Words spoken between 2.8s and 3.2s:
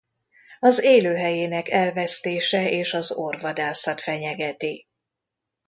az